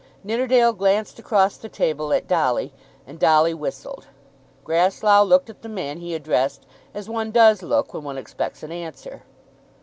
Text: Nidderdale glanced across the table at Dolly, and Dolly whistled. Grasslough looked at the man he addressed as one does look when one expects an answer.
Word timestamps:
Nidderdale 0.23 0.73
glanced 0.73 1.19
across 1.19 1.57
the 1.57 1.69
table 1.69 2.11
at 2.11 2.27
Dolly, 2.27 2.73
and 3.05 3.19
Dolly 3.19 3.53
whistled. 3.53 4.07
Grasslough 4.63 5.21
looked 5.21 5.47
at 5.47 5.61
the 5.61 5.69
man 5.69 5.99
he 5.99 6.15
addressed 6.15 6.65
as 6.91 7.07
one 7.07 7.29
does 7.29 7.61
look 7.61 7.93
when 7.93 8.03
one 8.03 8.17
expects 8.17 8.63
an 8.63 8.71
answer. 8.71 9.21